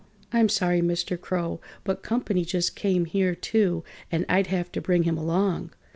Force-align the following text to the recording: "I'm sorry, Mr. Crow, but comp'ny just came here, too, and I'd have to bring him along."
"I'm 0.33 0.49
sorry, 0.49 0.81
Mr. 0.81 1.15
Crow, 1.15 1.61
but 1.83 2.01
comp'ny 2.01 2.43
just 2.43 2.75
came 2.75 3.05
here, 3.05 3.35
too, 3.35 3.83
and 4.11 4.25
I'd 4.27 4.47
have 4.47 4.71
to 4.71 4.81
bring 4.81 5.03
him 5.03 5.15
along." 5.15 5.75